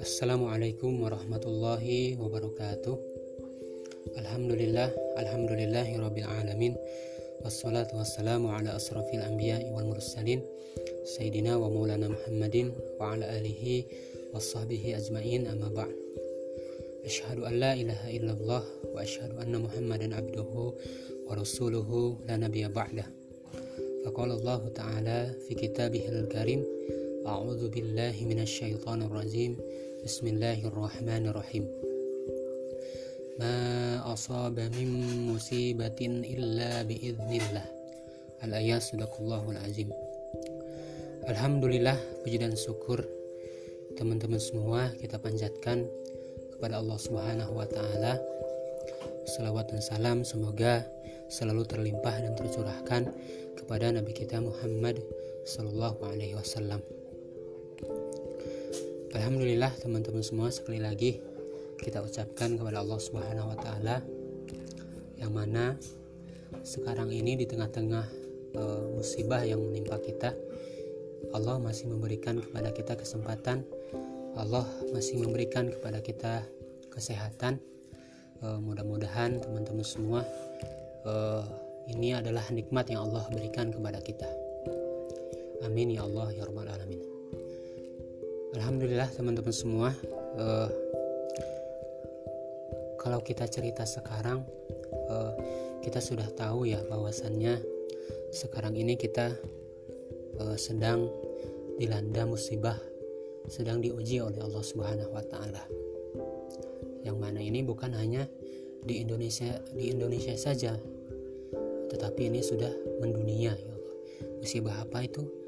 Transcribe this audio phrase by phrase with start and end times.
[0.00, 2.96] Assalamualaikum warahmatullahi wabarakatuh
[4.16, 6.72] Alhamdulillah Alhamdulillahi rabbil alamin
[7.44, 10.40] Wassalatu wassalamu ala asrafil anbiya wal mursalin
[11.04, 13.84] Sayyidina wa maulana Muhammadin Wa ala alihi
[14.32, 15.92] wa sahbihi ajma'in amma ba'd
[17.04, 20.80] Ashhadu an la ilaha illallah Wa ashhadu anna muhammadan abduhu
[21.28, 23.20] Wa rasuluhu la nabiya ba'dah
[24.02, 26.66] Faqala Allah ta'ala fi kitabihil karim
[27.22, 29.54] A'udzu billahi minasyaitonir rajim.
[30.02, 31.70] Bismillahirrahmanirrahim.
[33.38, 33.54] Ma
[34.10, 34.90] asaba min
[35.30, 37.62] musibatin illa biiznillah.
[38.42, 39.94] Al-ayat sadaqallahul azim.
[41.30, 41.94] Alhamdulillah
[42.26, 43.06] puji dan syukur
[43.94, 45.86] teman-teman semua kita panjatkan
[46.58, 48.18] kepada Allah Subhanahu wa taala.
[49.30, 50.82] Salawat dan salam semoga
[51.32, 53.08] selalu terlimpah dan tercurahkan
[53.56, 55.00] kepada Nabi kita Muhammad
[55.48, 56.84] sallallahu alaihi wasallam.
[59.16, 61.16] Alhamdulillah teman-teman semua sekali lagi
[61.80, 64.04] kita ucapkan kepada Allah Subhanahu wa taala
[65.16, 65.80] yang mana
[66.60, 68.06] sekarang ini di tengah-tengah
[68.52, 70.36] e, musibah yang menimpa kita
[71.32, 73.64] Allah masih memberikan kepada kita kesempatan
[74.36, 76.44] Allah masih memberikan kepada kita
[76.92, 77.56] kesehatan
[78.40, 80.20] e, mudah-mudahan teman-teman semua
[81.02, 81.14] e,
[81.90, 84.30] ini adalah nikmat yang Allah berikan kepada kita.
[85.62, 87.02] Amin ya Allah ya rabbal alamin.
[88.58, 89.90] Alhamdulillah teman-teman semua.
[90.36, 90.68] Uh,
[93.00, 94.44] kalau kita cerita sekarang
[95.08, 95.32] uh,
[95.80, 97.58] kita sudah tahu ya bahwasannya
[98.30, 99.34] sekarang ini kita
[100.40, 101.08] uh, sedang
[101.80, 102.76] dilanda musibah
[103.50, 105.62] sedang diuji oleh Allah Subhanahu wa taala.
[107.02, 108.28] Yang mana ini bukan hanya
[108.82, 110.74] di Indonesia di Indonesia saja
[111.92, 112.72] tetapi ini sudah
[113.04, 113.76] mendunia ya.
[114.40, 115.42] Musibah apa itu?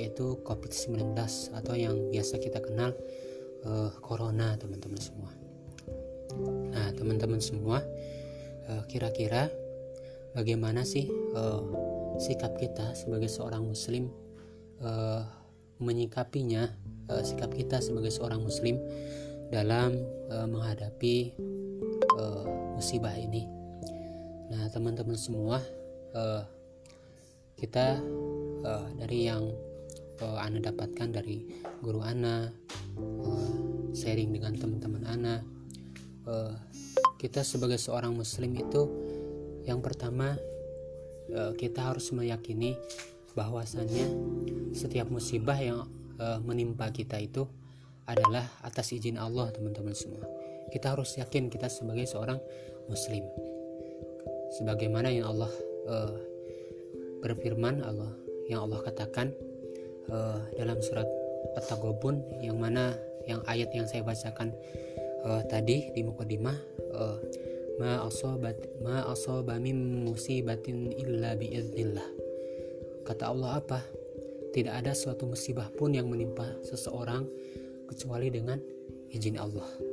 [0.00, 1.12] yaitu COVID-19
[1.52, 2.96] atau yang biasa kita kenal
[3.68, 5.28] uh, corona teman-teman semua.
[6.72, 7.84] Nah teman-teman semua
[8.70, 9.52] uh, kira-kira
[10.32, 11.60] bagaimana sih uh,
[12.16, 14.08] sikap kita sebagai seorang muslim
[14.80, 15.26] uh,
[15.76, 16.70] menyikapinya
[17.12, 18.80] uh, sikap kita sebagai seorang muslim
[19.52, 20.00] dalam
[20.32, 21.34] uh, menghadapi
[22.16, 23.44] uh, musibah ini.
[24.48, 25.60] Nah teman-teman semua
[26.16, 26.42] uh,
[27.60, 28.00] kita
[28.64, 29.52] uh, dari yang
[30.24, 31.44] uh, Ana dapatkan dari
[31.84, 32.48] guru Ana
[32.96, 33.52] uh,
[33.92, 35.44] sharing dengan teman-teman Ana
[36.24, 36.56] uh,
[37.20, 38.88] kita sebagai seorang muslim itu
[39.68, 40.40] yang pertama
[41.36, 42.80] uh, kita harus meyakini
[43.36, 44.08] bahwasannya
[44.72, 45.84] setiap musibah yang
[46.16, 47.44] uh, menimpa kita itu
[48.08, 50.39] adalah atas izin Allah teman-teman semua
[50.70, 52.38] kita harus yakin kita sebagai seorang
[52.86, 53.26] muslim.
[54.58, 55.52] Sebagaimana yang Allah
[55.86, 56.14] uh,
[57.22, 58.10] berfirman Allah
[58.50, 59.30] yang Allah katakan
[60.10, 61.06] uh, dalam surat
[61.54, 62.98] At-Taghabun yang mana
[63.30, 64.50] yang ayat yang saya bacakan
[65.22, 66.56] uh, tadi di mukadimah
[66.94, 67.18] uh,
[67.78, 72.30] ma asabat ma asaba min musibatin illa biiznillah
[73.10, 73.80] kata Allah apa?
[74.50, 77.22] Tidak ada suatu musibah pun yang menimpa seseorang
[77.86, 78.58] kecuali dengan
[79.10, 79.89] izin Allah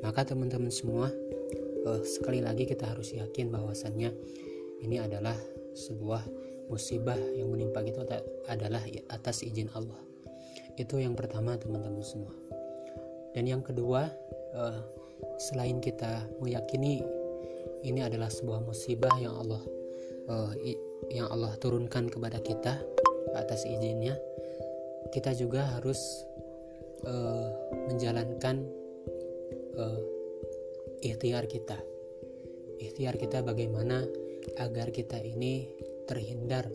[0.00, 1.08] maka teman-teman semua
[1.86, 4.12] uh, sekali lagi kita harus yakin bahwasannya
[4.80, 5.36] ini adalah
[5.76, 6.24] sebuah
[6.70, 8.80] musibah yang menimpa kita adalah
[9.10, 9.98] atas izin Allah.
[10.78, 12.32] Itu yang pertama teman-teman semua.
[13.34, 14.08] Dan yang kedua
[14.54, 14.80] uh,
[15.38, 17.02] selain kita meyakini
[17.84, 19.62] ini adalah sebuah musibah yang Allah
[20.28, 20.52] uh,
[21.08, 22.80] yang Allah turunkan kepada kita
[23.36, 24.18] atas izinnya
[25.14, 26.26] kita juga harus
[27.06, 27.48] uh,
[27.88, 28.79] menjalankan
[29.80, 30.00] uh,
[31.00, 31.80] ikhtiar kita
[32.80, 34.08] ikhtiar kita bagaimana
[34.56, 35.68] agar kita ini
[36.08, 36.66] terhindar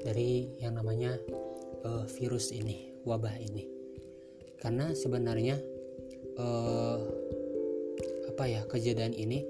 [0.00, 1.20] dari yang namanya
[1.84, 3.68] uh, virus ini, wabah ini.
[4.56, 5.60] Karena sebenarnya
[6.40, 7.00] uh,
[8.32, 9.44] apa ya kejadian ini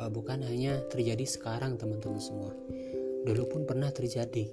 [0.00, 2.56] uh, bukan hanya terjadi sekarang teman-teman semua.
[3.28, 4.48] Dulu pun pernah terjadi.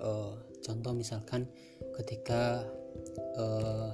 [0.00, 0.32] Uh,
[0.64, 1.44] contoh misalkan
[2.00, 2.64] ketika
[3.36, 3.92] uh,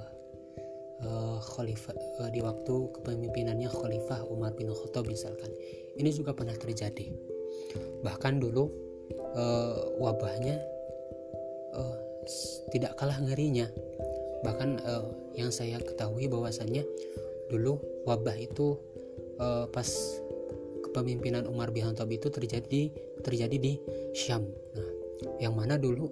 [1.03, 5.51] uh, khalifah uh, di waktu kepemimpinannya Khalifah Umar bin Khattab misalkan.
[5.95, 7.11] Ini juga pernah terjadi.
[8.03, 8.69] Bahkan dulu
[9.35, 10.55] uh, wabahnya
[11.75, 11.97] uh,
[12.71, 13.67] tidak kalah ngerinya.
[14.43, 15.05] Bahkan uh,
[15.35, 16.85] yang saya ketahui bahwasannya
[17.51, 18.79] dulu wabah itu
[19.39, 19.87] uh, pas
[20.85, 22.93] kepemimpinan Umar bin Khattab itu terjadi
[23.23, 23.73] terjadi di
[24.15, 24.47] Syam.
[24.75, 24.89] Nah
[25.39, 26.07] yang mana dulu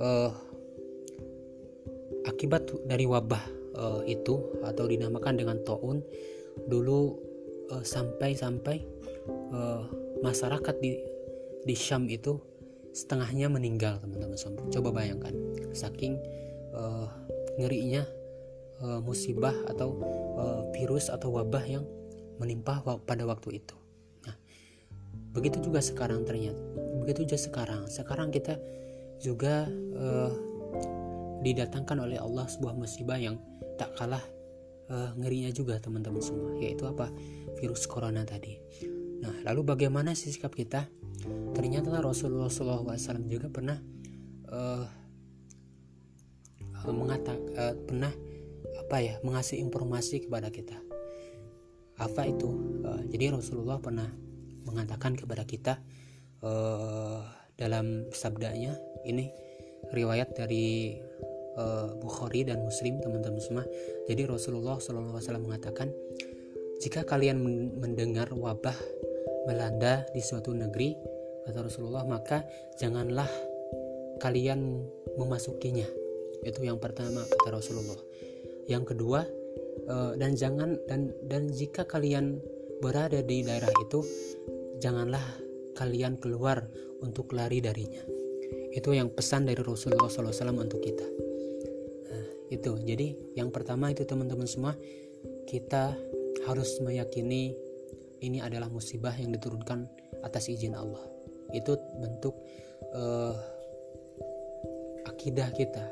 [0.00, 0.30] uh,
[2.24, 6.02] akibat dari wabah uh, itu atau dinamakan dengan taun
[6.70, 7.18] dulu
[7.64, 8.86] sampai-sampai
[9.50, 9.82] uh,
[10.22, 11.00] masyarakat di
[11.64, 12.38] di Syam itu
[12.94, 14.38] setengahnya meninggal teman-teman
[14.70, 15.34] coba bayangkan
[15.74, 16.20] saking
[16.76, 17.08] uh,
[17.58, 18.06] ngerinya
[18.82, 19.98] uh, musibah atau
[20.38, 21.84] uh, virus atau wabah yang
[22.38, 23.76] menimpa pada waktu itu.
[24.26, 24.34] Nah
[25.34, 26.58] begitu juga sekarang ternyata.
[27.02, 27.82] Begitu juga sekarang.
[27.86, 28.58] Sekarang kita
[29.22, 30.32] juga uh,
[31.44, 33.38] didatangkan oleh Allah sebuah musibah yang
[33.74, 34.22] tak kalah
[34.90, 37.10] uh, ngerinya juga teman-teman semua yaitu apa?
[37.58, 38.58] Virus corona tadi.
[39.22, 40.88] Nah lalu bagaimana sih sikap kita?
[41.54, 43.78] Ternyata Rasulullah SAW juga pernah
[44.50, 44.86] uh,
[46.84, 48.12] mengatakan uh, pernah
[48.84, 50.76] apa ya mengasih informasi kepada kita.
[51.96, 52.50] Apa itu?
[52.84, 54.10] Uh, jadi Rasulullah pernah
[54.66, 55.80] mengatakan kepada kita
[56.44, 57.22] uh,
[57.54, 58.76] dalam sabdanya
[59.06, 59.30] ini
[59.94, 60.98] riwayat dari
[61.58, 63.64] uh, Bukhari dan Muslim teman-teman semua.
[64.06, 65.90] Jadi Rasulullah SAW mengatakan
[66.82, 67.40] jika kalian
[67.78, 68.76] mendengar wabah
[69.48, 70.96] melanda di suatu negeri
[71.44, 72.44] kata Rasulullah maka
[72.80, 73.28] janganlah
[74.18, 74.84] kalian
[75.16, 75.86] memasukinya.
[76.44, 77.98] Itu yang pertama kata Rasulullah.
[78.68, 79.24] Yang kedua
[79.88, 82.40] uh, dan jangan dan dan jika kalian
[82.80, 84.02] berada di daerah itu
[84.80, 85.22] janganlah
[85.76, 86.64] kalian keluar
[87.04, 88.02] untuk lari darinya.
[88.74, 91.23] Itu yang pesan dari Rasulullah SAW untuk kita
[92.54, 94.78] itu jadi yang pertama itu teman-teman semua
[95.44, 95.94] kita
[96.46, 97.54] harus meyakini
[98.22, 99.90] ini adalah musibah yang diturunkan
[100.24, 101.02] atas izin Allah
[101.52, 102.34] itu bentuk
[102.94, 103.34] uh,
[105.04, 105.84] akidah kita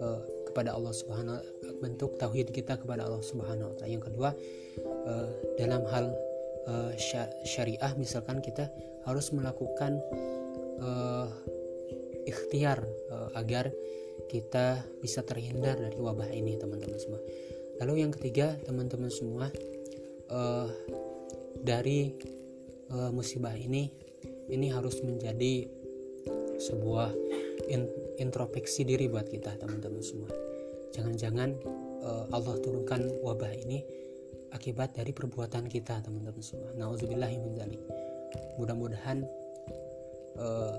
[0.00, 1.40] uh, kepada Allah Subhanahu
[1.84, 3.92] bentuk tauhid kita kepada Allah Subhanahu wa taala.
[3.92, 4.30] Yang kedua
[5.04, 5.28] uh,
[5.60, 6.06] dalam hal
[6.64, 6.92] uh,
[7.44, 8.72] syariah misalkan kita
[9.04, 10.00] harus melakukan
[10.80, 11.28] uh,
[12.24, 12.80] ikhtiar
[13.12, 13.70] uh, agar
[14.26, 17.20] kita bisa terhindar dari wabah ini teman-teman semua.
[17.82, 19.52] Lalu yang ketiga teman-teman semua
[20.32, 20.68] uh,
[21.60, 22.16] dari
[22.90, 23.92] uh, musibah ini
[24.48, 25.68] ini harus menjadi
[26.56, 27.12] sebuah
[28.16, 30.32] introspeksi diri buat kita teman-teman semua.
[30.96, 31.50] Jangan-jangan
[32.00, 33.84] uh, Allah turunkan wabah ini
[34.54, 36.72] akibat dari perbuatan kita teman-teman semua.
[36.78, 37.82] Nauzubillahi min dzalik
[38.56, 39.20] mudah-mudahan
[40.40, 40.74] uh,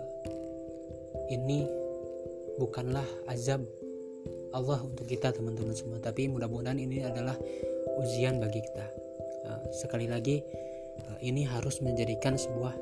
[1.30, 1.87] ini
[2.58, 3.62] bukanlah azab
[4.52, 6.02] Allah untuk kita teman-teman semua.
[6.02, 7.38] Tapi mudah-mudahan ini adalah
[8.02, 8.86] ujian bagi kita.
[9.48, 10.42] Uh, sekali lagi
[11.08, 12.74] uh, ini harus menjadikan sebuah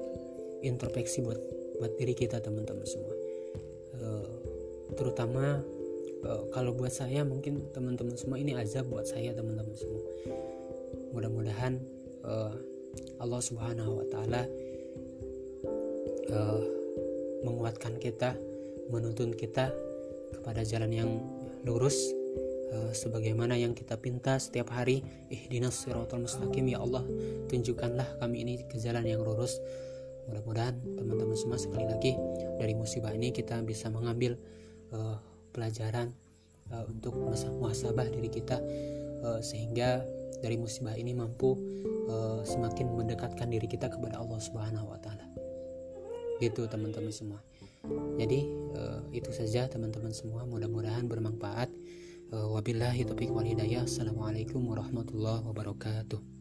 [0.65, 1.39] introspeksi buat
[1.77, 3.13] buat diri kita teman-teman semua.
[3.99, 4.29] Uh,
[4.95, 5.59] terutama
[6.23, 10.03] uh, kalau buat saya mungkin teman-teman semua ini azab buat saya teman-teman semua.
[11.11, 11.79] Mudah-mudahan
[12.23, 12.55] uh,
[13.19, 14.43] Allah Subhanahu Wa Taala
[17.45, 18.33] menguatkan kita
[18.89, 19.71] menuntun kita
[20.35, 21.09] kepada jalan yang
[21.65, 22.13] lurus
[22.73, 25.01] uh, sebagaimana yang kita pinta setiap hari
[25.31, 27.01] ihdinas siratal mustaqim ya Allah
[27.49, 29.57] tunjukkanlah kami ini ke jalan yang lurus
[30.25, 32.17] mudah-mudahan teman-teman semua sekali lagi
[32.57, 34.37] dari musibah ini kita bisa mengambil
[34.93, 35.17] uh,
[35.53, 36.13] pelajaran
[36.73, 37.13] uh, untuk
[37.61, 38.57] muhasabah diri kita
[39.21, 40.01] uh, sehingga
[40.41, 41.55] dari musibah ini mampu
[42.09, 45.25] uh, semakin mendekatkan diri kita kepada Allah Subhanahu wa taala.
[46.37, 47.39] Gitu teman-teman semua.
[48.19, 51.71] Jadi uh, itu saja teman-teman semua mudah-mudahan bermanfaat.
[52.29, 53.87] Uh, wabillahi taufiq wal hidayah.
[53.87, 56.34] Assalamualaikum warahmatullahi wabarakatuh.